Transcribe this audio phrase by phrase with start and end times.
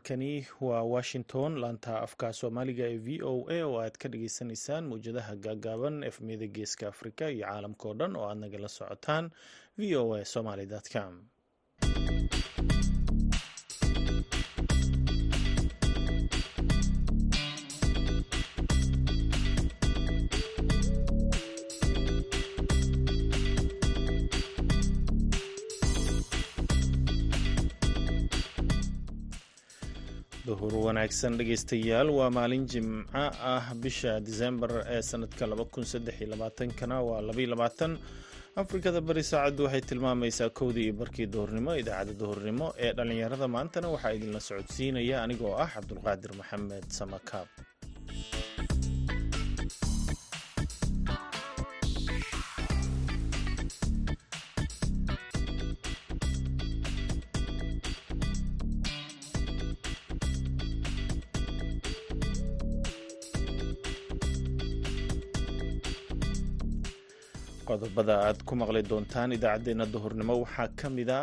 [0.00, 1.56] halkani waa washington.
[1.60, 6.88] Laanta afka soomaaliga ee v o a oo aad ka dhageysaneysaan mawjadaha gaagaaban efmiyada geeska
[6.88, 9.30] afrika iyo caalamka oo dhan oo aad nagala socotaan
[9.78, 11.14] v o a somaly com
[30.46, 35.44] duhur wanaagsan dhegeystayaal waa maalin jimco ah bisha disembar ee sanadka
[36.80, 37.20] kana waa
[38.62, 44.12] afrikada bari saacaddu waxay tilmaamaysaa kowdii iyo barkii duhurnimo idaacadda duhurnimo ee dhallinyarada maantana waxaa
[44.18, 47.48] idinla socodsiinaya anigoo ah cabdulqaadir maxamed samakaab
[67.96, 70.34] qodobada aad ku maqli doontaan idaacaddeenna duhurnimo.
[70.44, 71.20] Waxaa ka mid a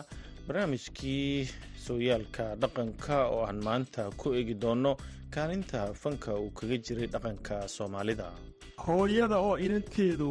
[0.47, 1.47] barnaamijkii
[1.85, 4.91] sooyaalka dhaqanka oo aan maanta ku eegi doonno
[5.33, 8.27] kaalinta fanka uu kaga jiray dhaqanka soomaalida.
[8.85, 10.29] Hooyada oo inanteedu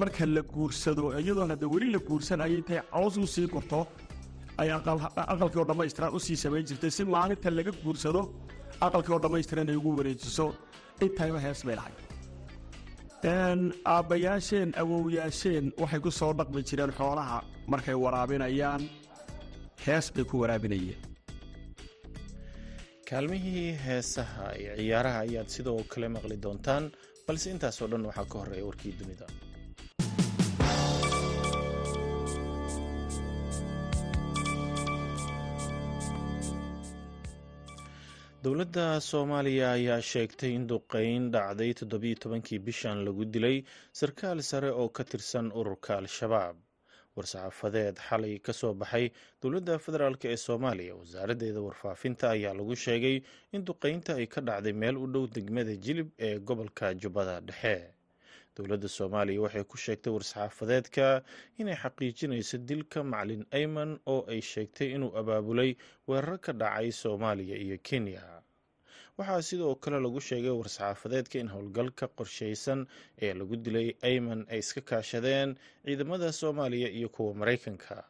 [0.00, 3.80] marka la guursado iyadoon hadda weli la guursan ayay tahay caws u sii gurto
[4.60, 6.90] ay aqalkii oo dhammaystiran u sii samayn jirtay.
[6.96, 8.22] Si maalinta laga guursado
[8.86, 10.46] aqalkii oo dhammaystiran ay ugu wareejiso
[11.04, 11.92] intayba hees bay lahay
[13.28, 17.38] aabbayaasheen awowyaasheen waxay ku soo dhaqmi jireen xoolaha
[17.72, 18.82] markay waraabinayaan.
[19.84, 21.00] Hees bay ku waraabinayeen.
[23.08, 26.84] Kaalmihii heesaha iyo ciyaaraha ayaad sidoo kale maqli doontaan
[27.26, 29.26] balse intaasoo dhan waxaa ka horreeya warkii dunida
[38.44, 43.62] dowladda soomaaliya ayaa sheegtay in duqeyn dhacday toddobiyo tobankii bishan lagu dilay
[43.92, 46.56] sarkaal sare oo ka tirsan ururka al-shabaab.
[47.16, 49.06] War-saxaafadeed xalay ka soo baxay
[49.42, 53.22] dowladda federaalk ee soomaaliya wasaaraddeeda warfaafinta ayaa lagu sheegay
[53.52, 57.93] in duqeynta ay ka dhacday meel u dhow degmada jilib ee gobolka jubbada dhexe
[58.56, 61.22] dowladda soomaaliya waxay ku sheegtay war-saxaafadeedka
[61.58, 65.70] inay xaqiijinayso dilka macalin ayman oo ay sheegtay inuu abaabulay
[66.08, 68.22] weerar ka dhacay soomaaliya iyo kenya.
[69.18, 72.86] Waxaa sidoo kale lagu sheegay war-saxaafadeedka in howlgalka qorsheysan
[73.22, 75.54] ee lagu dilay ayman ay iska kaashadeen
[75.84, 78.04] ciidamada soomaaliya iyo kuwa maraykanka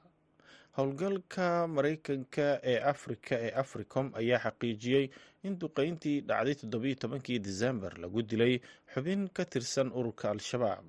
[0.76, 5.04] howlgalka maraykanka ee afrika ee africom ayaa xaqiijiyey
[5.46, 8.54] in duqeyntii dhacday toddobiyo tobankii disembar lagu dilay
[8.94, 10.84] xubin ka tirsan ururka al-shabaab.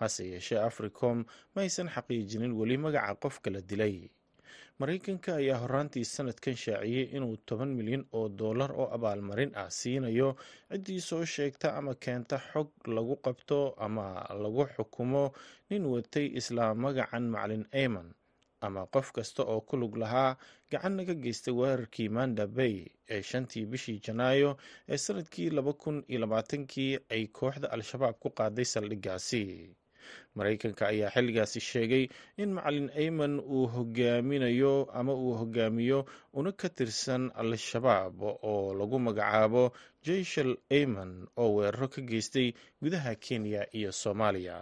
[0.00, 4.10] Hase yeeshee africom ma aysan xaqiijinin weli magaca qofka la dilay.
[4.78, 10.36] Maraykanka ayaa horaantii sanadkan shaaciyey inuu toban milyan oo dollar oo abaalmarin ah siinayo
[10.70, 14.06] ciddii soo sheegta ama keenta xog lagu qabto ama
[14.42, 15.24] lagu xukumo
[15.70, 18.08] nin watay isla magacan macalin ayman
[18.60, 20.36] ama qof kasta oo ku lug lahaa
[20.70, 24.50] gacanna ka geystay weerarkii manda bay ee shantii bishii janaayo
[24.88, 29.44] ee sannadkii laba kun iyo labaatankii ay kooxda al-shabaab ku qaaday saldhiggaasi.
[30.36, 32.04] Maraykanka ayaa xilligaasi sheegay
[32.42, 39.72] in macalin ayman uu hogaaminayo ama uu hogaamiyo una ka tirsan al-shabaab oo lagu magacaabo
[40.04, 42.52] jeyshal ayman oo weeraro ka geystay
[42.82, 44.56] gudaha kenya iyo soomaaliya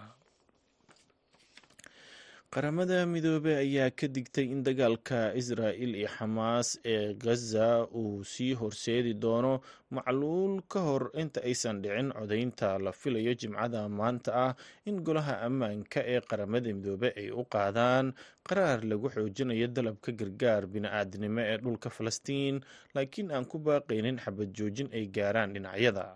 [2.54, 9.12] qaramada midoobey ayaa ka digtay in dagaalka israa'il iyo xamaas ee gaza uu sii horseedi
[9.14, 14.52] doono macluul ka hor inta aysan dhicin codaynta la filayo jimcada maanta ah
[14.88, 18.14] in golaha ammaanka ee qaramada midoobe ay u qaadaan.
[18.46, 22.60] Qaraar lagu xoojinayo dalabka gargaar bini-aadnimo ee dhulka falastiin
[22.94, 26.06] laakiin aan ku baaqaynin xabad joojin ay gaaraan dhinacyada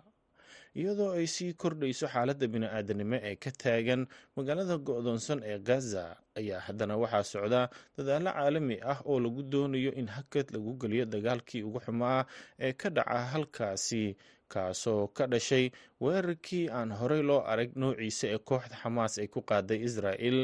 [0.79, 4.07] iyadoo ay sii kordhayso xaaladda bini-aadanimo ee ka taagan
[4.37, 6.17] magaalada go-doonsan ee gaza.
[6.39, 7.61] Ayaa haddana waxaa socda
[7.99, 12.25] dadaallo caalami ah oo lagu doonayo in hakad lagu geliyo dagaalkii ugu xumaa
[12.59, 14.17] ee ka dhaca halkaasi
[14.49, 15.71] kaasoo ka dhashay
[16.01, 20.39] weerarkii aan horey loo arag noociisa ee kooxda xamaas ay ku qaaday israa'il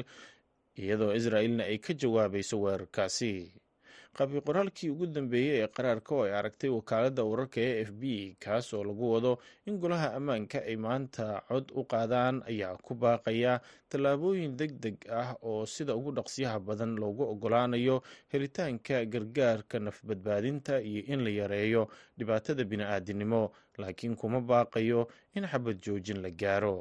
[0.82, 3.32] iyadoo israa'ilna ay ka jawaabayso weerarkaasi
[4.16, 8.02] qabi qoraalkii ugu dambeeyey ee qaraarka oo ay aragtay wakaaladda wararka e f b
[8.44, 9.32] kaas oo lagu wado
[9.68, 13.60] in golaha ammaanka ay maanta cod u qaadaan ayaa ku baaqaya
[13.90, 17.96] tallaabooyin deg deg ah oo sida ugu dhaqsiyaha badan loogu ogolaanayo
[18.32, 21.82] helitaanka gargaarka nafbadbaadinta iyo in la yareeyo
[22.18, 23.42] dhibaatada bini-aadinimo
[23.78, 26.76] laakiin kuma baaqayo in xabad joojin la gaaro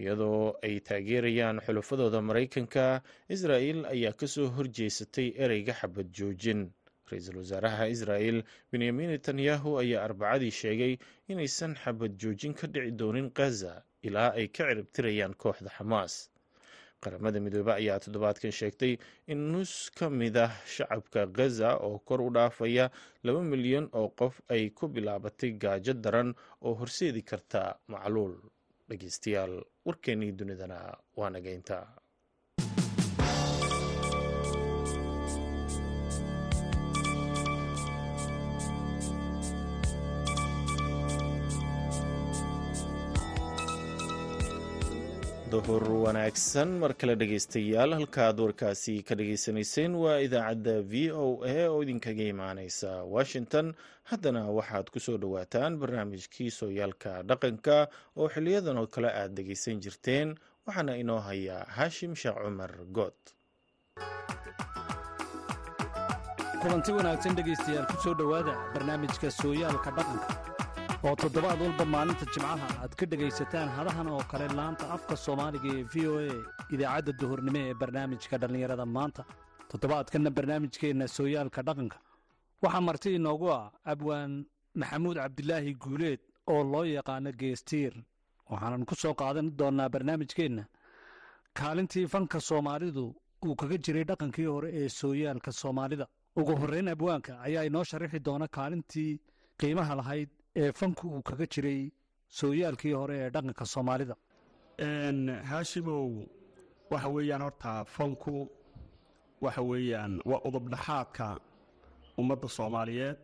[0.00, 6.70] iyadoo ay taageerayaan xulafadooda maraykanka israa'il ayaa ka soo horjeesatay ereyga xabad joojin.
[7.10, 8.38] Ra'iisul wasaaraha israa'el
[8.72, 10.92] benyamin netanyahu ayaa arbacadii sheegay
[11.28, 16.28] inaysan xabad joojin ka dhici doonin khaza ilaa ay ka ciribtirayaan kooxda xamaas
[17.00, 18.98] qaramada midoobe ayaa toddobaadkan sheegtay
[19.32, 22.90] in nus ka mid ah shacabka khaza oo kor u dhaafaya
[23.24, 28.34] laba milyan oo qof ay ku bilaabatay gaajo daran oo horseedi karta macluul
[28.88, 29.54] dhegeystayaal
[29.86, 30.78] warkeennii dunidana
[31.18, 31.76] waa nageynta
[45.50, 51.82] duhur wanaagsan mar kale dhegeystayaal halkaaad warkaasi ka dhageysanayseen waa idaacadda v o a oo
[51.82, 53.74] idinkaga imaaneysa washington.
[54.10, 60.36] Haddana waxaad ku soo dhowaataan barnaamijkii sooyaalka dhaqanka oo xiliyadan oo kale aad dhegeysan jirteen.
[60.66, 63.18] Waxaana inoo hayaa haashim sheekh cumar good
[66.62, 70.57] kulanti wanaagsan dhegaystayaal ku soo dhowaada barnaamijka sooyaalka dhaqanka
[71.06, 75.84] oo toddobaad walba maalinta jimcaha aad ka dhegaysataan hadahan oo kale laanta afka soomaaliga ee
[75.92, 76.28] v o a
[76.74, 78.84] idaacadda duhurnimo ee barnaamijka dhallinyarada.
[78.96, 79.22] Maanta
[79.70, 81.98] toddobaadkanna barnaamijkeenna sooyaalka dhaqanka.
[82.62, 84.32] Waxaa marti inoogu ah abwaan
[84.80, 86.20] maxamuud cabdilaahi guuleed
[86.52, 87.94] oo loo yaqaano geestiir.
[88.50, 90.64] Waxaanan ku soo qaadan doonnaa barnaamijkeenna
[91.58, 93.04] kaalintii fanka soomaalidu
[93.46, 96.06] uu kaga jiray dhaqankii hore ee sooyaalka soomaalida.
[96.40, 99.12] Ugu horrayn abwaanka ayaa inoo sharaxi doona kaalintii
[99.60, 100.30] qiimaha lahayd
[100.60, 101.80] ee fanku uu kaga jiray
[102.38, 104.14] sooyaalkii hore ee dhaqanka soomaalida.
[105.50, 106.06] Haashimow
[106.92, 108.34] waxa weeyaan horta fanku
[109.44, 111.26] waxa weeyaan waa udubdhaxaadka
[112.20, 113.16] ummadda soomaaliyeed.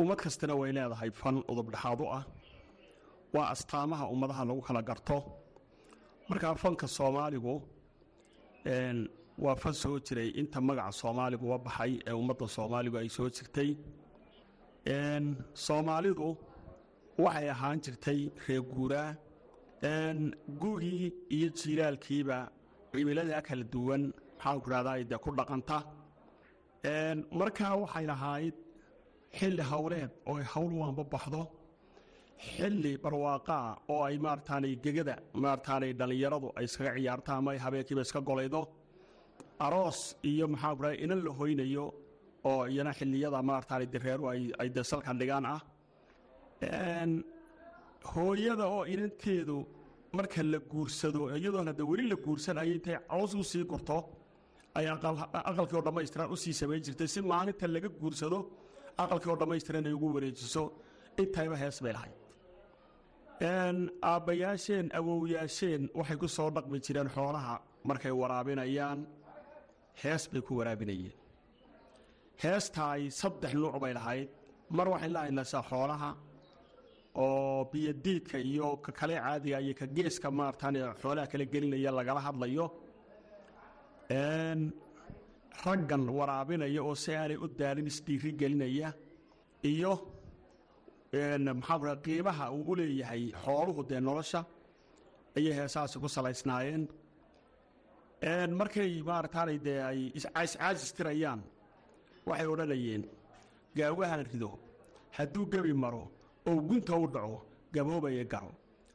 [0.00, 2.24] Ummad kastana way leedahay fan udubdhaxaad u ah.
[3.34, 5.18] Waa astaamaha ummadaha lagu kala garto.
[6.28, 7.54] Markaa fanka soomaaligu
[9.44, 13.70] waa fan soo jiray inta magaca soomaaliguba baxay ee ummadda soomaaligu ay soo jirtay.
[15.66, 16.28] Soomaalidu
[17.24, 19.10] waxay ahaan jirtay reer guuraa
[21.36, 22.38] iyo jiilaalkiiba
[22.92, 24.02] cimiladaa kala duwan
[24.38, 25.78] maxaanku rahdaa dee ku dhaqanta.
[27.40, 28.54] Markaa waxay lahayd
[29.38, 31.42] xilli hawleed oo ay hawl waanba baxdo
[32.54, 38.20] xilli barwaaqaa oo ay maarataanay gegada maarataanay dhallinyaradu ay iskaga ciyaarta ama ay habeenkiiba iska
[38.28, 38.60] golaydo
[39.66, 39.98] aroos
[40.30, 41.84] iyo maxaanku rahda inan la hoynayo
[42.50, 44.24] oo iyana xilliyada maarataanay dareeru
[44.60, 45.60] ay dee salkan dhigaan ah
[48.14, 49.56] hooyada oo inanteedu
[50.16, 53.98] marka la guursado iyadoona de weli la guursan ayay intay caws u sii gurto
[54.78, 54.86] ay
[55.50, 58.38] aqalkii oo dhammaystiran u sii samayn jirtay si maalinta laga guursado
[59.02, 60.62] aqalkii oo dhammaystiran ay ugu wareejiso
[61.20, 62.16] intayba hees bay lahayd.
[64.10, 67.54] Aabbayaasheen awowyaasheen waxay ku soo dhaqmi jireen xoolaha
[67.88, 69.00] markay waraabinayaan.
[70.02, 71.14] Hees bay ku waraabinayeen.
[72.42, 74.28] Heestaay saddex nuuc bay lahayd.
[74.76, 76.10] Mar waxay la hadlaysaa xoolaha
[77.24, 82.66] oo biyodiidka iyo ka kale caadiga iyo ka geeska maartaan xoolaha kala gelinaya lagala hadlayo.
[85.64, 88.88] Raggan waraabinaya oo si aanay u daalin isdhiiri gelinaya
[89.70, 89.92] iyo
[91.60, 94.40] maxaa qiimaha uu u leeyahay xooluhu dee nolosha
[95.36, 96.82] ayay heesahaasi ku salaysnaayeen.
[98.60, 101.40] Markay maarataanay dee ay iscaasistirayaan
[102.28, 103.02] waxay odhanayeen
[103.76, 104.50] gaawahan rido
[105.16, 106.04] hadduu gebi maro
[106.48, 107.38] oo gunta u dhaco
[107.74, 108.52] gaboobaya garo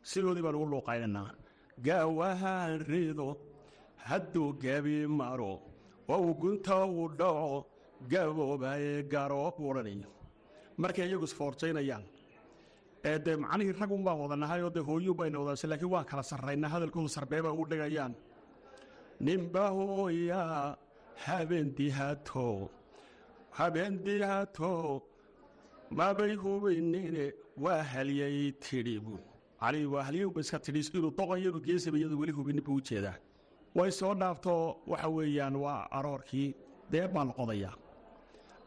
[0.10, 1.29] sidoodii baan ugu luuqaynaynaa.
[1.86, 3.27] Gaawahan rido
[4.08, 5.53] hadduu gebi maro
[6.13, 7.65] oo gunta u dhaco
[8.12, 9.74] gaboobaye garo buu
[10.81, 12.03] markay iyagu isfoorjaynayaan
[13.10, 16.24] ee dee macnihii rag un baan wadanahay oo dee hooyuun bayna wadaase laakiin waan kala
[16.31, 18.13] sarraynaa hadalkoodu sarbeeba ugu dhigayaan.
[19.25, 20.41] Ninba hooya
[21.25, 22.48] habeendihato
[23.58, 24.72] habeendihato
[25.98, 27.25] mabay hubaynine
[27.63, 29.19] waa halyay tidhi buu
[29.62, 33.17] macnihii waa halyayba iska tidhi inuu doqonyadu geesaba iyadu weli hubinin buu u jeedaa.
[33.75, 34.53] Way soo dhaafto
[34.91, 36.50] waxa weeyaan waa aroorkii
[36.91, 37.75] dee baa la qodayaa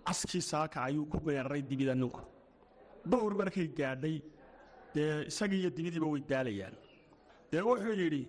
[0.06, 2.20] caskii saaka ayuu ku meeraray dibida ninku
[3.10, 4.16] duhur markay gaadhay
[4.94, 6.74] dee isagii iyo dibidiiba way daalayaan.
[7.50, 8.22] Dee wuxuu yidhi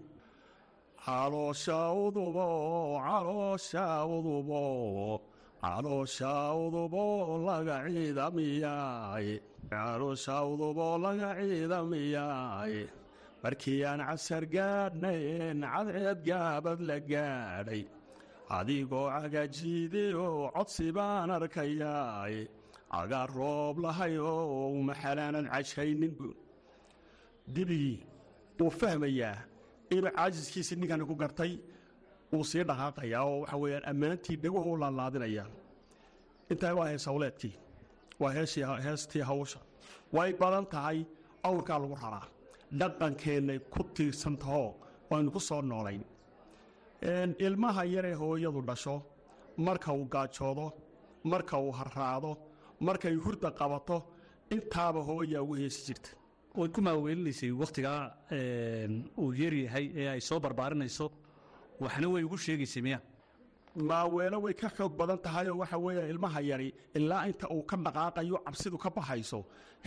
[1.06, 2.46] calooshaudubo
[3.06, 4.62] calooshaudubo
[5.62, 7.06] calooshaudubo
[7.48, 7.78] laga
[11.04, 12.76] laga ciidamiyaay
[13.44, 17.84] markii aan casar gaadhnayn cadceed gaabad la gaadhay.
[18.58, 22.36] Adigoo cagajiideoo codsi baan arkayaay
[22.94, 26.34] cagaa roob lahay oo maxalaanan cashaynin buu.
[27.54, 28.00] Dibigii
[28.60, 29.38] wuu fahmayaa
[29.96, 31.54] inuu caajiskiisii ninkani ku gartay
[32.36, 35.48] wuu sii dhaqaaqayaa oo waxa weeyaan ammaantii dhaguhu u laalaadinayaa
[36.52, 37.54] intaa waa hees hawleedkii
[38.22, 38.32] waa
[38.86, 39.60] heestii hawsha.
[40.16, 41.00] Way badan tahay
[41.48, 42.26] awrkaa lagu raraa.
[42.80, 44.70] Dhaqankeennay ku tiirsan tahoo
[45.10, 46.04] waynu ku soo noolayn.
[47.48, 48.96] Ilmaha yaree hooyadu dhasho
[49.58, 50.66] marka uu gaajoodo
[51.24, 52.32] marka uu harraado
[52.80, 53.98] markay hurda qabato
[54.56, 56.10] intaaba hooyaa ugu heesi jirta.
[56.58, 58.02] Way ku maaweelinaysay wakhtigaa
[59.22, 61.12] uu yaryahay ee ay soo barbaarinayso
[61.84, 63.00] waxna way ugu sheegaysay miya.
[63.90, 66.68] Maaweelo way ka xoog badan tahay oo waxa weeye ilmaha yari
[66.98, 69.40] ilaa inta uu ka dhaqaaqayo cabsidu ka baxayso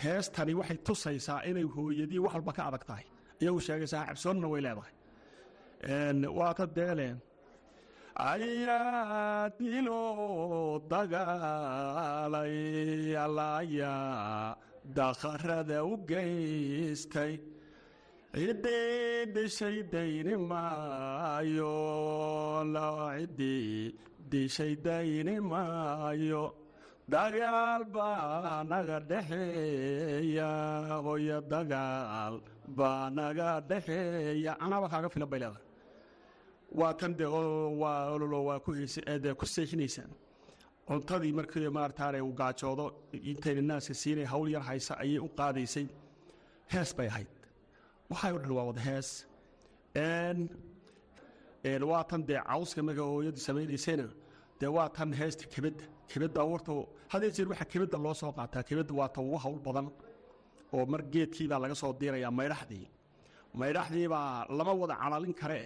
[0.03, 3.05] heestani waxay tusaysaa inay hooyadii wax walba ka adag tahay.
[3.41, 4.93] Iyagu sheegaysaa cabsoonna way leedahay.
[6.37, 7.17] Waa ka deeleen.
[8.31, 10.01] Ayaa dilo
[10.91, 12.55] dagaalay
[13.25, 13.93] allaaya
[14.97, 17.33] dakharada u geystay
[18.33, 19.33] ciddii
[19.93, 21.73] dayni maayo
[23.17, 23.95] ciddii
[24.31, 25.35] dishay dayni
[27.13, 30.49] dagaal baa naga dhexeeya
[31.05, 32.35] hoyo dagaal
[32.77, 34.51] baa naga dhexeeya.
[34.65, 35.63] Anaba kaaga filan bay leedahay.
[36.79, 38.59] Waa tan oo- waa
[39.39, 40.11] ku seexinaysaan.
[40.87, 42.85] Cuntadii markii maarataane uu gaajoodo
[43.31, 45.85] intayna naaska siinay hawl yar haysa ayay u qaadaysay.
[46.73, 47.27] Hees bay ahayd
[48.11, 49.09] waxay o dhan waa wada hees.
[51.91, 54.07] Waa tan dee cawska marka hooyadii samaynaysayna
[54.59, 56.71] dee waa tan heesta kebedda kebedda warta
[57.13, 59.87] hadee jeer waxaa kebedda loo soo qaataa kebedda waa ta ugu hawl badan
[60.75, 62.85] oo mar geedkii baa laga soo diirayaa maydhaxdii.
[63.59, 65.61] Maydhaxdii baa lama wada calalin kare.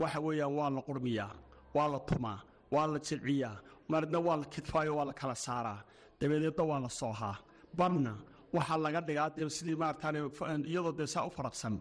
[0.00, 1.32] Waxa weeyaan waa la qurmiyaa
[1.76, 2.38] waa la tumaa
[2.74, 3.56] waa la jilciyaa
[3.90, 5.80] marna waa la kidfaayo waa la kala saaraa.
[6.20, 7.36] Dabadeedna waa la soohaa.
[7.78, 8.12] Banna
[8.56, 10.18] waxaa laga dhigaa dee sidii maarataane
[10.72, 11.74] iyadoo dee saa u faraqsan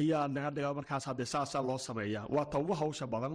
[0.00, 2.26] ayaa laga dhigaa markaasaa dee saasaa loo sameeyaa.
[2.34, 3.34] Waa ta ugu hawsha badan.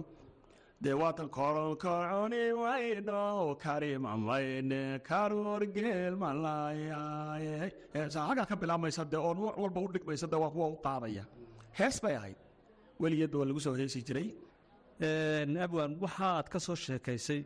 [0.84, 3.22] Dee waatan koronkoroni wayno
[3.64, 7.56] karimamayne karuurgeel malaayaaye
[7.94, 11.24] heesaa xaggaa ka bilaabmaysa dee oo nuuc walba u dhigmaysa dee waa kuwa u qaadaya.
[11.78, 12.38] Hees bay ahayd.
[13.02, 14.28] Weligeedba waa lagu soo heesi jiray.
[15.64, 17.40] Abwan waxa aad ka soo sheekaysay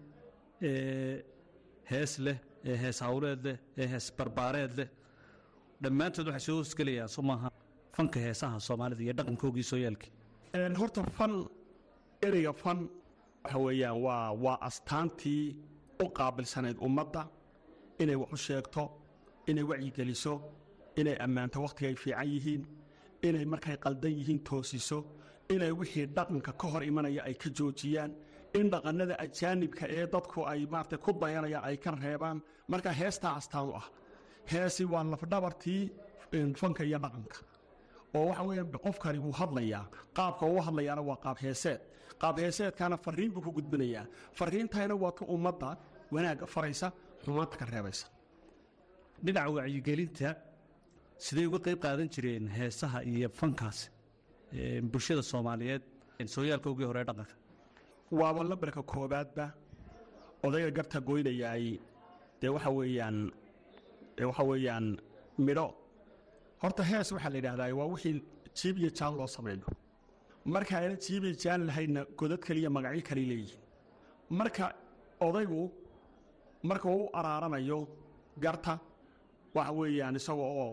[0.69, 1.25] ee
[1.91, 2.39] hees leh
[2.71, 4.89] ee hees hawleed leh ee hees barbaareed leh
[5.83, 7.49] dhammaantood waxay soo hoosgelayaan soo maaha
[7.97, 10.11] fanka heesaha soomaalida iyo dhaqankoogii sooyaalkii
[10.81, 11.33] horta fan
[12.27, 12.79] ereyga fan
[13.45, 15.45] waxa weeyaan waa waa astaantii
[16.05, 17.23] u qaabilsanayd ummadda
[18.03, 18.83] inay wax u sheegto
[19.51, 20.35] inay wacyigeliso
[21.01, 22.63] inay ammaanto wakhtiga ay fiican yihiin
[23.29, 24.99] inay markay qaldan yihiin toosiso
[25.55, 28.13] inay wixii dhaqanka ka hor imanaya ay ka joojiyaan
[28.59, 32.39] in dhaqannada ajaanibka ee dadku ay maarata ku dayanayaan ay ka reebaan
[32.73, 33.87] marka heestaa astaan u ah.
[34.53, 35.83] Heesi waa lafdhabartii
[36.61, 37.39] fanka iyo dhaqanka.
[38.17, 39.85] Oo waxa weeyaan qofkani wuu hadlayaa
[40.17, 41.81] qaabka uu hadlayaana waa qaab heeseed.
[42.21, 44.05] Qaab heeseedkaana fariin buu ku gudbinayaa.
[44.39, 45.69] Fariintayna waa ta ummadda
[46.15, 46.87] wanaagga faraysa
[47.25, 48.07] xumaanta ka reebaysa.
[49.25, 50.29] Dhinaca wacyigelinta
[51.25, 53.87] siday uga qayb qaadan jireen heesaha iyo fankaasi?
[54.53, 55.83] Ee, bulshada soomaaliyeed
[56.35, 57.35] sooyaalkoogii hore ee dhaqanka
[58.19, 59.45] waaba lambarka koobaadba
[60.47, 61.67] odayga garta goynayaay
[62.41, 63.19] dee waxa weeyaan
[64.29, 64.87] waxa weeyaan
[65.47, 65.67] midho.
[66.63, 68.17] Horta hees waxaa la yidhahdaa waa wixii
[68.59, 69.67] jiib iyo jaan loo sameeyo.
[70.45, 73.61] Marka ayna jiib iyo jaan lahaynna godad kaliya magacyo kale leeyihiin.
[74.39, 74.65] Marka
[75.27, 75.63] odaygu
[76.69, 77.79] marka u araaranayo
[78.45, 78.79] garta
[79.55, 80.71] waxa weeyaan isaga oo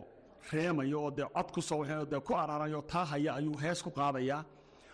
[0.51, 3.89] reemayo oo dee cod ku soo waxay dee ku araarayo taa haya ayuu hees ku
[3.99, 4.41] qaadayaa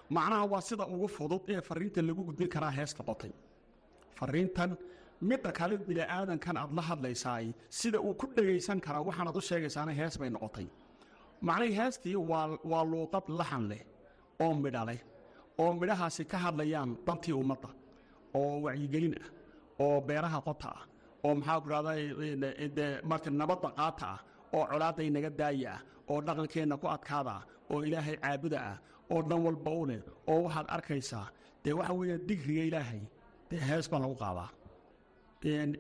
[0.10, 3.32] macnaha waa sida ugu fudud ee fariinta lagu gudbin karaa hees noqotay
[4.20, 4.72] fariintan
[5.30, 7.46] midda kale bini'aadankan aad la hadlaysaay
[7.80, 10.68] sida uu ku dhegaysan karaa waxaanaad u sheegaysaana hees bay noqotay.
[11.48, 12.16] Macnihii heestii
[12.72, 13.82] waa luuqad laxan leh
[14.44, 15.00] oo midha leh
[15.62, 17.70] oo midhahaasi ka hadlayaan dantii ummadda
[18.40, 19.28] oo wacyigelin ah
[19.84, 20.84] oo beeraha qota ah
[21.26, 21.68] oo maxaa ku
[23.10, 24.20] marka nabadda qaata ah
[24.56, 25.82] oo colaadday naga daaya ah
[26.12, 28.78] oo dhaqankeenna ku adkaada ah oo ilaahay caabuda ah
[29.14, 31.28] oo dhan walba u leh oo waxaad arkaysaa
[31.64, 33.02] dee waxa weeye digriga ilaahay
[33.50, 34.50] dee hees baa lagu qaadaa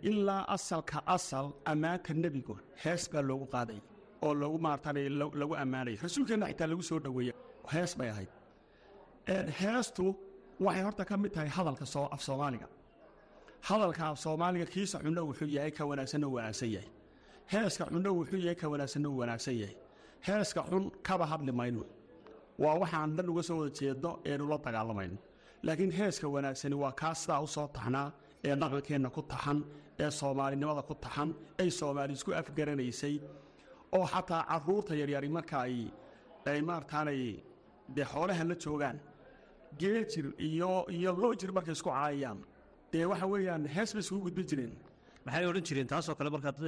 [0.10, 3.80] ilaa asalka asal ammaanka nebigu hees baa loogu qaaday
[4.26, 4.98] oo loogu maartaan
[5.42, 5.96] lagu ammaanay.
[6.06, 7.34] Rasuulkeenna xitaa lagu soo dhoweeya
[7.74, 8.30] hees bay ahayd.
[9.62, 10.06] Heestu
[10.66, 12.68] waxay horta ka mid tahay hadalka af soomaaliga.
[13.68, 16.90] Hadalka af soomaaliga kiisa cunno wuxuu yahay ka wanaagsanna uu wanaagsan yahay.
[17.54, 19.76] Heeska cunno wuxuu yahay ka wanaagsanna uu wanaagsan yahay.
[20.28, 21.84] Heeska xun kaba hadli mayno
[22.64, 25.18] waa waxaan dhan uga soo wada jeedno eenu la dagaalamayno
[25.66, 28.08] laakiin heeska wanaagsani waa kaa sidaa u soo taxnaa
[28.48, 29.60] ee dhaqankeenna ku taxan
[30.04, 31.30] ee soomaalinimada ku taxan
[31.62, 33.16] ay soomaali isku afgaranaysay
[33.98, 35.78] oo xataa carruurta yaryari marka ay
[36.52, 37.22] ay maarataanay
[37.96, 38.98] dee xoolaha la joogaan
[39.80, 42.40] geejir iyo iyo loojir markay isku caayayaan.
[42.92, 44.74] Dee waxa weeyaan hees bay isugu gudbin jireen
[45.26, 45.88] maxay odhan jireen?
[45.94, 46.60] Taasoo kale markaad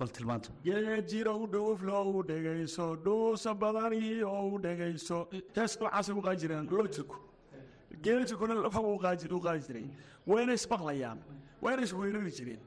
[0.00, 0.50] bal tilmaanto.
[0.64, 5.18] Geejiro u dhowflo u dhegayso dhuusa badani oo u dhegayso.
[5.56, 7.16] Hees noocaasay u qaadi jireen lojirku
[8.04, 9.28] geejirkuna lafa u qaadi
[9.66, 9.86] jiray
[10.26, 11.18] wayna ismaqlayaan
[11.62, 12.60] wayna isweerari jireen.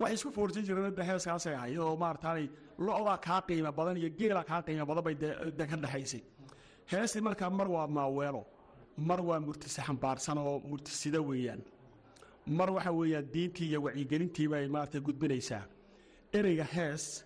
[0.00, 2.46] Waxay isku foorsan jireen de heeskaasay ahayd oo maarataanay
[2.78, 5.14] lo-daa kaa qiimo badan iyo geela kaa qiimo badan bay
[5.58, 6.22] de ka dhexaysay
[6.92, 8.42] heestii markaa mar waa maaweelo
[9.08, 11.60] mar waa murtise xambaarsan oo murtisida weeyaan
[12.46, 15.64] mar waxa weeyaan diintii iyo wacyigelintii bay maarata gudbinaysaa.
[16.32, 17.24] Ereyga hees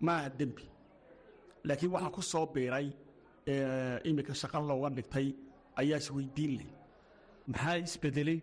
[0.00, 0.64] maaha dembi.
[1.64, 2.88] Laakiin waxaa ku soo biiray
[4.04, 5.28] iminka shaqa looga dhigtay
[5.80, 6.70] ayaa isweydiin leh
[7.46, 8.38] maxaa isbedelay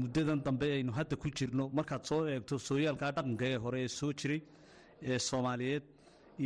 [0.00, 4.12] muddadan dambe aynu hadda ku jirno markaad soo eegto sooyaalkaa dhaqanka ee hore ee soo
[4.20, 4.40] jiray
[5.02, 5.82] ee soomaaliyeed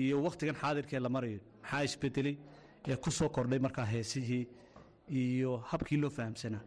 [0.00, 2.36] iyo wakhtigan xaadirkee la marayo maxaa isbedelay
[2.90, 4.44] ee ku soo kordhay markaa heesihii
[5.22, 6.64] iyo habkii loo fahamsanaa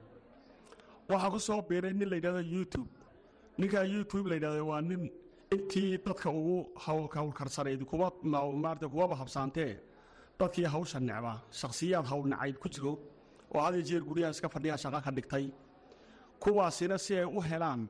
[1.12, 2.90] waxaa ku soo biiray nin la yidhahdo youtube.
[3.60, 5.02] Ninkaa youtube la yidhahdo waa nin
[5.56, 8.08] intii dadka ugu hawlkarsanayd kuwa
[8.64, 9.72] maarata kuwaba habsaantee
[10.40, 12.94] dadkii hawsha necbaa shakhsiyaad hawl nacayb ku jiro
[13.54, 15.46] oo had iyo jeer guryaha iska fadhiyaa shaqo ka dhigtay.
[16.42, 17.82] Kuwaasina si ay u helaan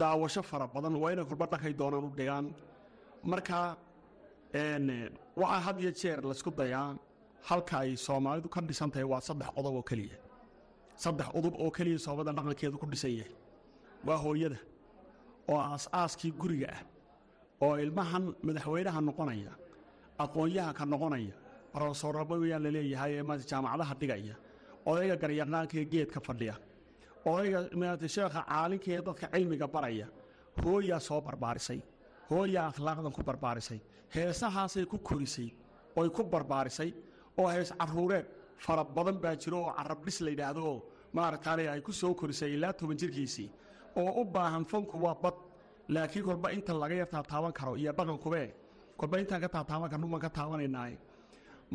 [0.00, 2.46] daawasho fara badan waa inay kolba dhankay doonaan u dhigaan.
[3.30, 3.76] Marka
[5.36, 6.96] waxaa had iyo jeer laysku dayaa
[7.48, 10.16] halka ay soomaalidu ka dhisan tahay waa saddex qodob oo keliya
[11.02, 13.32] saddex udub oo keliya soomada dhaqankeedu ku dhisan yahay.
[14.06, 14.58] Waa hooyada
[15.50, 16.82] oo aas-aaskii guriga ah
[17.64, 19.52] oo ilmahan madaxweynaha noqonaya
[20.24, 21.34] aqoon-yahanka noqonaya
[21.80, 24.34] rofesoraba weyaan la leeyahay ee maata jaamacadaha dhigaya
[24.90, 26.54] odayga garyaqaanka ee geedka fadhiya
[27.30, 30.06] odayga maata sheekha caalinka dadka cilmiga baraya
[30.64, 31.80] hooyaa soo barbaarisay
[32.30, 33.78] hooyaa akhlaaqdan ku barbaarisay
[34.14, 35.48] heesahaasay ku korisay
[36.00, 36.90] oy ku barbaarisay
[37.40, 38.26] oo hees caruureed
[38.64, 40.78] fara badan baa jiro oo carabdhis la yidhaahdo oo
[41.16, 43.48] maaragtaane ay ku soo korisay ilaa toban jirkiisii.
[44.00, 45.36] Oo u baahan fanku waa bad
[45.94, 48.48] laakiin kolba inta laga yar taataaban karo iyo dhaqankubee
[48.98, 50.92] kolba intaan ka taataaban karno baan ka taabanaynaay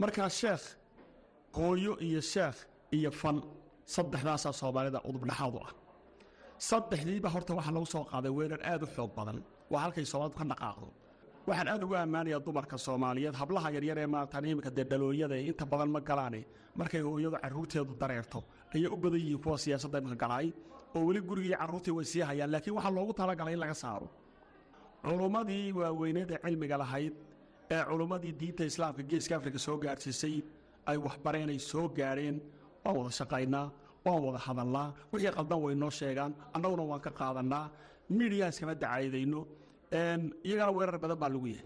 [0.02, 0.66] markaa sheekh
[1.58, 2.58] hooyo iyo sheekh
[2.98, 3.38] iyo fan
[3.94, 5.72] saddexdaasaa soomaalida udubdhaxaadu ah.
[6.70, 9.38] Saddexdiiba horta waxaa lagu soo qaaday weerar aad u xoog badan.
[9.72, 10.88] Waa halkay soomaalidu ka dhaqaaqdo
[11.48, 16.00] waxaan aad ugu ammaanayaa dumarka soomaaliyeed hablaha yaryar ee maaratan iminka dee inta badan ma
[16.10, 16.42] galaane
[16.80, 18.40] markay hooyadu carruurteedu dareerto
[18.76, 20.48] ayay u badan yihiin kuwa siyaasadda iminka galaay
[20.96, 24.08] oo weli gurigii carruurtii way sii hayaan laakiin waxaa loogu talagalay in laga saaro.
[25.04, 27.14] Culummadii waaweyneed ee cilmiga lahayd
[27.76, 30.36] ee culummadii diinta islaamka geeska afrika soo gaadhsiisay
[30.90, 32.38] ay waxbareen ay soo gaadheen
[32.86, 33.66] waan wada shaqaynaa
[34.06, 37.66] waan wada hadalnaa wixii qaldan way noo sheegaan annaguna waan ka qaadannaa
[38.18, 39.40] midiyaas kama dacaydayno
[39.92, 41.66] iyagana weerar badan baa lagu yahay.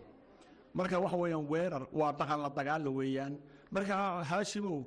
[0.78, 3.34] Marka waxa weeyaan weerar waa dhaqan la dagaalla weeyaan.
[3.72, 3.96] Marka
[4.30, 4.80] haashimow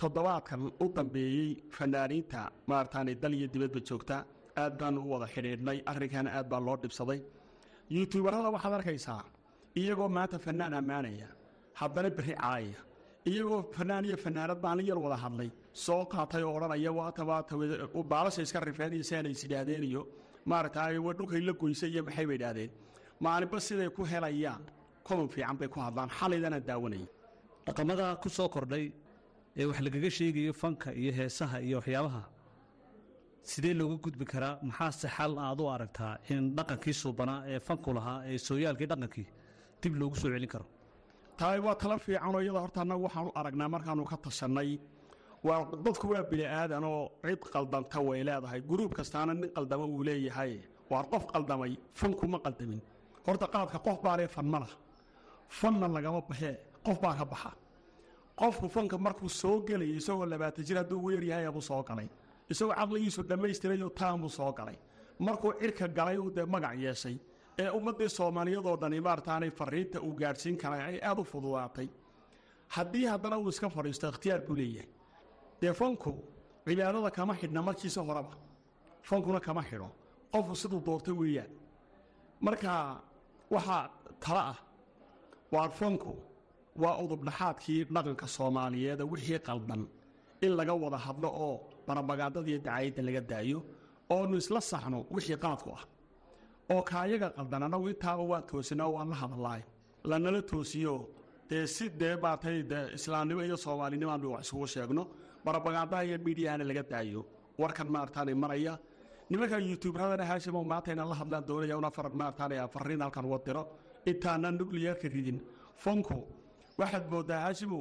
[0.00, 4.24] toddobaadkan u dambeeyey fanaaniinta maarataanay dal iyo dibadba joogta.
[4.56, 7.20] Aad baan u wada xidhiidhnay arrinkana aad baa loo dhibsaday.
[7.90, 9.22] Yuutubarada waxaad arkaysaa
[9.80, 11.28] iyagoo maanta fanaan ammaanaya
[11.80, 12.78] haddana berri caaya.
[13.30, 15.50] Iyagoo fanaan iyo fanaanad maalin yar wada hadlay.
[15.72, 17.22] Soo qaatay oo odhanaya waata
[18.12, 20.02] baalasha iska rifeen iyo sianay is idhaahdeen iyo
[20.50, 22.70] maaragtay wa dhulkay la goysay iyo maxay bay idhaahdeen
[23.24, 24.62] maalinba siday ku helayaan
[25.06, 26.08] koban fiican bay ku hadlaan.
[26.18, 27.08] Xalaydana daawanaya
[27.66, 28.84] dhaqamada ku soo kordhay
[29.60, 32.22] ee wax lagaga sheegayo fanka iyo heesaha iyo waxyaabaha
[33.50, 34.58] sidee looga gudbi karaa?
[34.68, 39.26] Maxaase xal aad u aragtaa in dhaqankii suubanaa ee fanku lahaa ee sooyaalkii dhaqankii
[39.82, 40.66] dib loogu soo celin karo?
[41.38, 44.80] Tahay waa tala fiicanoo iyada horta annagu waxaan u aragnaa markaannu ka tashannay waa
[45.44, 48.60] dadku waa bini aadan oo cid qaldanta way leedahay.
[48.60, 50.60] Guruub kastaana nin qaldama uu leeyahay.
[50.90, 52.80] Waar qof qaldamay fanku ma qaldamin.
[53.26, 54.66] Horta qaadka qof baalee fan
[55.48, 57.52] fanna lagama baxee qof baa ka baxa.
[58.36, 62.08] Qofku fanka markuu soo gelaya isagoo labaatan jir hadduu weer yahay abuu soo galay.
[62.50, 64.76] Isagoo caqligiisu dhammaystirayoo taanbuu soo galay.
[65.18, 67.16] Markuu cirka galay uu dee magac yeeshay.
[67.58, 71.88] Ee ummaddii soomaaliyadoo dhani maarataanay fariinta uu gaadhsiin karay ay aad u fududaatay.
[72.68, 74.88] Haddii haddana uu iska fadhiisto ikhtiyaar buu leeyahay
[75.62, 76.12] dee fanku
[76.66, 78.32] cibaadada kama xidhna markiisa horeba.
[79.08, 79.88] Fankuna kama xidho.
[80.32, 81.50] Qofku siduu doortay weeyaan
[82.44, 82.72] marka
[83.54, 83.82] waxaa
[84.22, 84.58] tala ah
[85.54, 86.12] waar fanku
[86.82, 89.82] waa udubdhaxaadkii dhaqanka soomaaliyeeda wixii qaldan.
[90.44, 91.54] In laga wada hadlo oo
[91.86, 93.58] barabagaadadiiyo dacayadda laga daayo
[94.14, 95.82] oonu isla saxno wixii qaadku ah.
[96.72, 99.62] Oo kaayaga qaldan annagu intaaba waan toosinaa waan la hadlaay
[100.10, 100.94] lanala toosiyo.
[101.48, 105.02] Dee si dee maartay dee islaamnimo iyo soomaalinimo aanu wax isugu sheegno
[105.44, 107.20] barabagaadaha iyo miidiyahana laga daayo.
[107.58, 108.78] Warkan maarataanay maraya.
[109.30, 113.62] Nimanka yuutuubradana haashimo maanta inaan la hadlaan doonaya una far maarataanay farriin halkan uga diro
[114.06, 115.38] intaanaan nucliyarka ridin.
[115.82, 116.18] Fanku
[116.78, 117.80] waxaad mooddaa haashimo.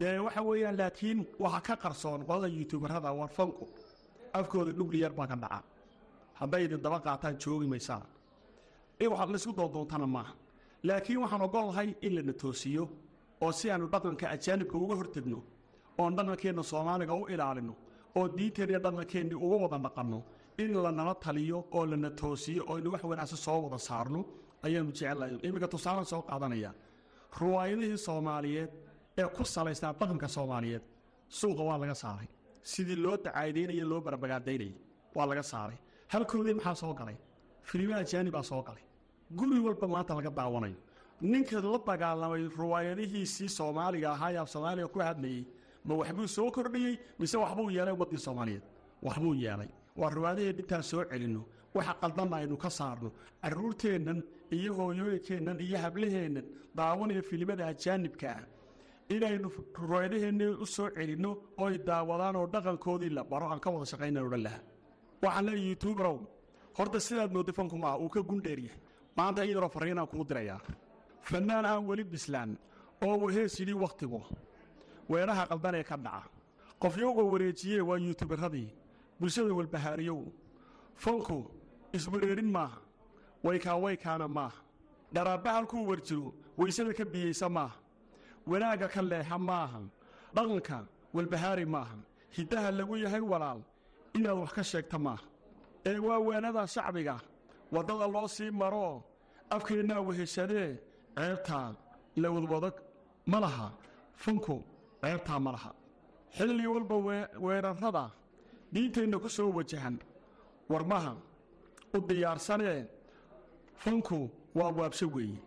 [0.00, 3.64] Dee waxa weeyaan laakiin waxa ka qarsoon qolada yuutuubarada war fanku
[4.32, 5.62] afkooda nucliyar baa ka dhaca.
[6.40, 8.02] Hadday daba qaataan joogi maysaa
[9.00, 10.32] in waxaad laysku doondoontana maaha.
[10.86, 12.84] Laakiin waxaan ogolahay in lana toosiyo.
[13.42, 15.38] Oo si aanu dhaqanka ajaanibka uga hortegno
[16.02, 17.74] oon dhaqankeenna soomaaliga u ilaalino
[18.18, 20.18] oo diinteenna iyo dhaqankeenni uga wada dhaqanno
[20.62, 24.20] in lanala taliyo oo lana toosiyo oo inu wax wanaagsan soo wada saarno
[24.66, 26.70] ayaanu jecelahay iminka tusaalan soo qaadanaya
[27.40, 28.70] ruwaayadihii soomaaliyeed
[29.20, 30.82] ee ku salaysnaa dhaqanka soomaaliyeed
[31.38, 32.28] suuqa waa laga saaray.
[32.70, 34.72] Sidii loo dacaadeynaya loo barbagaadaynayay
[35.16, 35.78] waa laga saaray.
[36.12, 37.16] Halkoodii maxaa soo galay?
[37.68, 38.84] Filimo ajaanibaa soo galay.
[39.38, 40.78] Guri walba maanta laga daawanayo.
[41.30, 45.42] Ninka la dagaalamay ruwaayadihiisii soomaaliga ahaa ee soomaaliga ku hadlayey
[45.88, 48.64] ma waxbuu soo kordhiyey mise waxbuu yeelay ummaddii soomaaliyeed?
[49.06, 49.70] Waxbuu yeelay.
[50.00, 51.42] Waa ruwaadahee dhintaan soo celinno.
[51.74, 53.08] Waxa qaldanna aynu ka saarno.
[53.42, 54.20] Carruurteennan
[54.56, 56.46] iyo hooyooyinkeennan iyo hablaheennan
[56.76, 58.44] daawanaya filimada ajaanibka ah.
[59.14, 59.48] Inaynu
[59.88, 61.30] ruwaayadaheenni u soo celinno
[61.64, 64.62] oy daawadaan oo dhaqankoodii la baro aan ka wada shaqaynan odhan lahaa.
[65.22, 66.16] Waxaan leeya yutuubarow
[66.78, 68.78] horta sidaad moodda fanku maaha uu ka gundheeryahay
[69.16, 70.60] maanta iyadoo fariinaan kuu dirayaa.
[71.28, 72.50] Fannaan aan weli bislaan
[73.06, 74.20] oo wahees yidhi wakhtigu
[75.10, 76.28] weeraha qaldan ee ka dhaca.
[76.82, 78.68] Qofyowga wareejiyee waa yuutubaradii
[79.20, 80.20] bulshada walbahaariyow
[81.04, 81.38] fanku
[81.92, 82.78] iswereerin maaha
[83.44, 84.60] waykaa waykaana maaha
[85.14, 87.76] dharaabba halkuu warjiro waysada ka biyeysa maaha
[88.46, 89.80] wanaagga ka leexa maaha
[90.34, 90.78] dhaqanka
[91.14, 91.96] walbahaari maaha
[92.36, 93.60] hiddaha lagu yahay walaal
[94.16, 95.24] inaad wax ka sheegta maaha
[95.86, 97.16] ee waa waanada shacbiga
[97.74, 99.02] waddada loo sii maroo
[99.50, 100.70] afkeennaa weheshadee
[101.16, 101.74] ceebtaa
[102.22, 102.74] la wadwadag
[103.26, 103.68] ma laha
[104.24, 104.56] fanku
[105.02, 105.70] ceebtaa ma laha.
[106.36, 106.96] Xilli walba
[107.44, 108.04] weerarrada
[108.72, 109.96] diinteenna ku soo wajahan.
[110.70, 111.12] Warmaha
[111.94, 112.86] u diyaarsanee
[113.82, 115.38] fanku waa waabsho weeye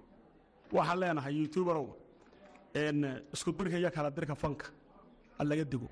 [0.72, 1.88] waxaan leenahay yuutubarow
[3.34, 4.68] isku dirka iyo kala dirka fanka
[5.50, 5.90] laga digo.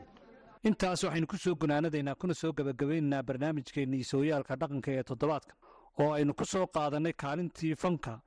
[0.63, 5.53] Intaas waxaynu ku soo gunaanadaynaa kuna soo gebagabaynaynaa barnaamijkeennii sooyaalka dhaqanka ee toddobaadka
[6.01, 8.21] oo aynu ku soo qaadannay kaalintii fanka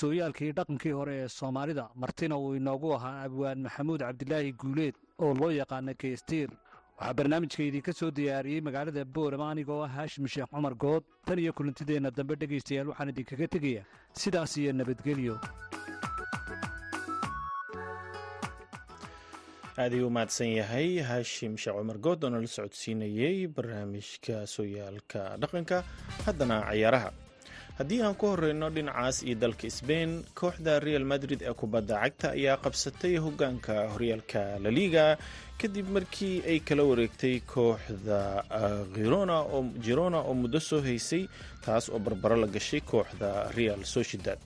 [0.00, 5.50] sooyaalkii dhaqankii hore ee soomaalida martina uu inoogu ahaa abwaan maxamuud cabdilaahi guuleed oo loo
[5.60, 6.50] yaqaana keystiir
[6.98, 11.02] waxaa barnaamijkaydii ka soo diyaariyey magaalada boolama anigoo ah haashim sheekh cumar good.
[11.26, 13.84] Tan iyo kulantideenna dambe dhegaystayaal waxaan idinkaga tegayaa
[14.22, 15.36] sidaas iyo nabadgelyo.
[19.78, 25.76] Aad ayuu mahadsan yahay haashim sheekh cumar good oo nala socodsiinayey barnaamijka sooyaalka dhaqanka
[26.26, 27.10] haddana cayaaraha
[27.78, 30.10] haddii aan ku horeyno dhinacaas iyo dalka sbain
[30.40, 35.04] kooxda real madrid ee kubadda cagta ayaa qabsatay hogaanka horyaalka laliga
[35.60, 38.18] kadib markii ay kala wareegtay kooxda
[39.86, 41.22] girona oo muddo soo haysay
[41.64, 44.38] taas oo barbaro la gashay kooxda real sociedad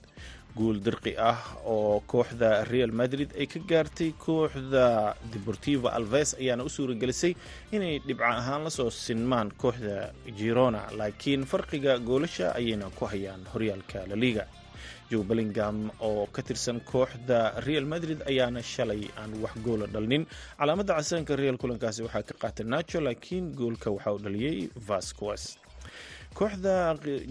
[0.57, 1.39] guul dirqi ah
[1.73, 4.85] oo kooxda real madrid ay ka gaartay kooxda
[5.33, 7.33] deportivo alves ayaana u suuragelisay
[7.75, 9.95] inay dhibco ahaan la soo sinmaan kooxda
[10.39, 14.45] girona laakiin farqiga goolasha ayayna ku hayaan horyaalka laliga
[15.09, 15.77] joe bellingham
[16.09, 20.23] oo ka tirsan kooxda real madrid ayaana shalay aan wax goola dhalnin.
[20.59, 24.57] Calaamadda casaanka real kulankaasi waxaa ka qaatay nacho laakiin goolka waxaa u dhaliyey
[24.89, 25.43] vasquez
[26.33, 26.75] kooxda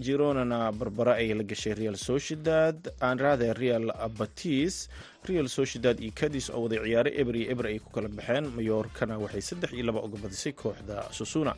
[0.05, 2.75] gironana barbara ay la gashay real sociedad.
[3.01, 4.87] Aanraade real batis
[5.29, 7.11] real sociedad iyo cadis oo waday ciyaare.
[7.21, 8.45] Eber iyo eber ay ku kala baxeen.
[8.55, 11.53] Mayorkana waxay saddex iyo laba uga badisay kooxda susuna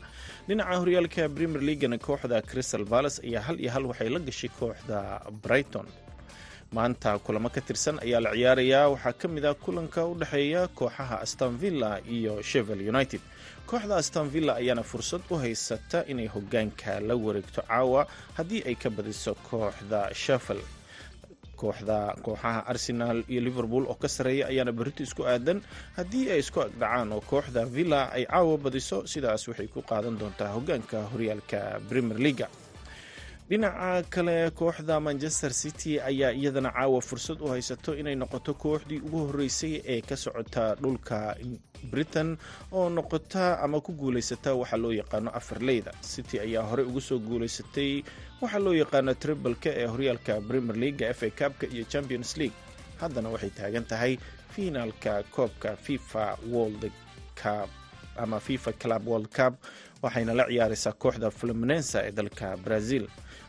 [0.47, 4.97] dhinaca horyaalka premier leagana kooxda crystal palace ayaa hal iyo hal waxay la gashay kooxda
[5.43, 5.85] brighton.
[6.73, 8.89] Maanta kulamo ka tirsan ayaa la ciyaarayaa.
[8.93, 13.21] Waxaa ka mid ah kulanka u dhexeeya kooxaha aston villa iyo shevel united
[13.69, 18.01] kooxda aston villa ayaana fursad u haysata inay hogaanka la wareegto caawa
[18.37, 20.61] haddii ay ka badiso kooxda shefel
[21.61, 25.61] kooxda kooxaha arsenal iyo liverpool oo ka sareeya ayaana berrito isku aadan
[25.97, 30.51] haddii ay isku agdhacaan oo kooxda villa ay caawa badiso sidaas waxay ku qaadan doontaa
[30.55, 32.47] hogaanka horyaalka premier leaga
[33.49, 39.19] dhinaca kale kooxda manchester city ayaa iyadana caawa fursad u haysato inay noqoto kooxdii ugu
[39.27, 41.35] horeysay ee ka socota dhulka
[41.93, 42.29] britain
[42.77, 47.91] oo noqota ama ku guuleysata waxaa loo yaqaano afarleyda city ayaa horey ugu soo guuleysatay
[48.41, 52.57] waxaa loo yaqaano tribalka ee horyaalka premier leaga f a kabka iyo champions league.
[53.01, 54.13] Haddana waxay taagan tahay
[54.53, 56.83] fiinaalka koobka fifa world
[57.41, 57.69] cup
[58.23, 59.53] ama fifa club world cup
[60.03, 63.03] waxayna la ciyaareysaa kooxda fluminensa ee dalka brazil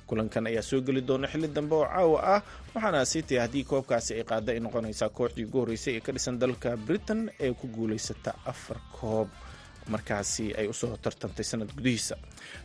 [0.07, 2.41] kulankan ayaa soo geli doona xilli dambe oo caawa ah.
[2.75, 6.77] Waxaana city haddii koobkaasi ay qaada ay noqonaysaa kooxdii ugu horreysay ee ka dhisan dalka
[6.77, 9.29] britain ee ku guuleysata afar koob.
[9.87, 12.17] Markaasi ay u soo tartantay sanad gudihiisa.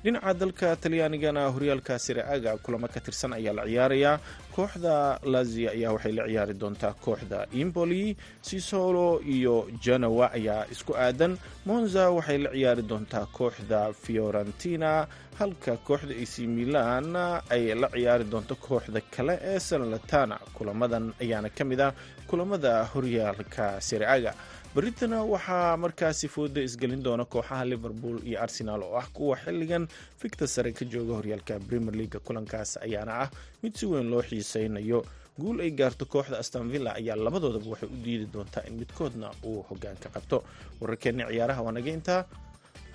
[0.03, 4.15] Dhinaca dalka talyaanigana horyaalka siraaga kulamo ka tirsan ayaa la ciyaarayaa
[4.55, 11.37] kooxda lazia ayaa waxay la ciyaari doontaa kooxda imboli sisolo iyo genowa ayaa isku aadan.
[11.65, 15.05] Monza waxay la ciyaari doontaa kooxda fiorentina
[15.41, 17.15] halka kooxda ac milan
[17.55, 21.91] ay la ciyaari doonto kooxda kale ee sanlatana kulamadan ayaana ka mid ah
[22.29, 24.31] kulamada horyaalka siraaga
[24.75, 29.83] beritana waxaa markaasi fooda isgelin doona kooxaha liverpool iyo arsenal oo ah kuwa xiligan
[30.21, 33.29] fikta sare ka jooga horyaalka premier leaga kulankaas ayaana ah
[33.63, 34.99] mid si weyn loo xiiseynayo
[35.41, 40.07] guul ay gaarto kooxda astanvilla ayaa labadoodaba waxay u diidi doontaa in midkoodna uu hogaanka
[40.15, 40.37] qabto.
[40.81, 42.21] Wararkeenna ciyaaraha waa naga intaa.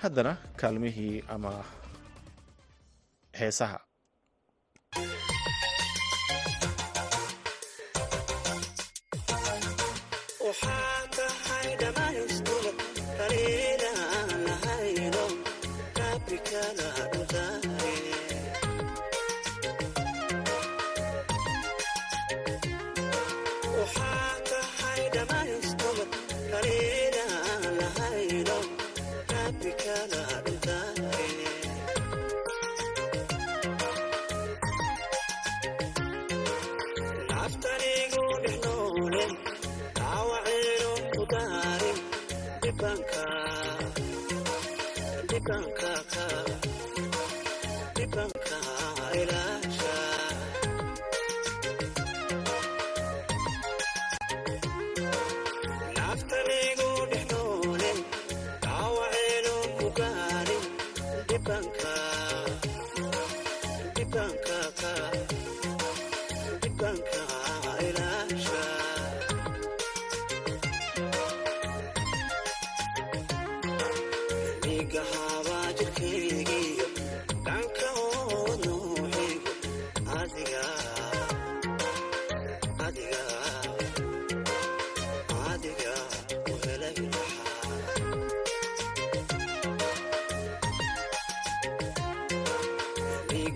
[0.02, 1.50] Haddana kaalmihii ama
[3.40, 3.78] heesaha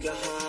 [0.03, 0.40] Like a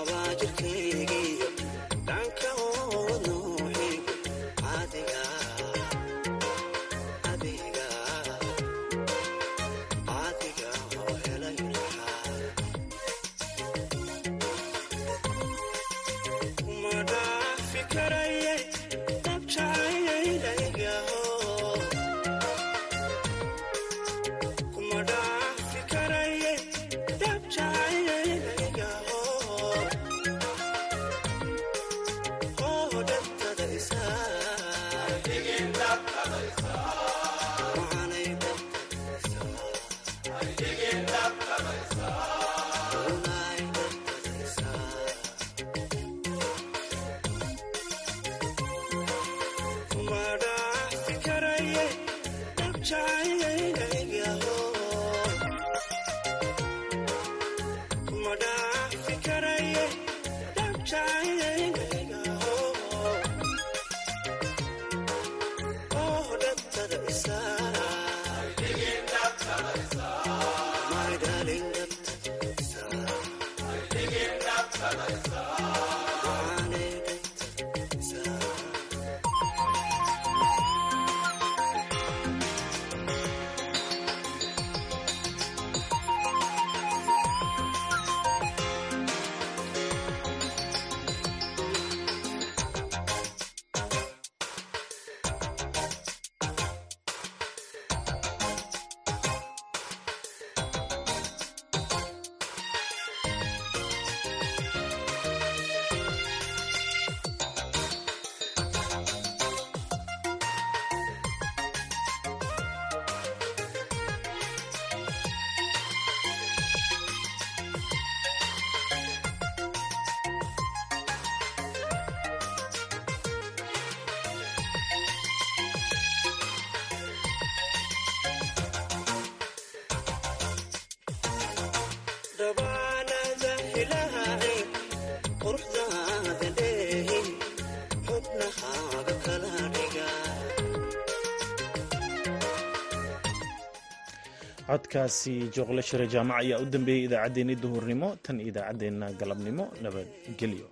[144.71, 150.67] codkaasi jooqle shire jaamac ayaa u dambeeyey idaacaddeenii duhurnimo tan idaacaddeenna galabnimo nabadgelyo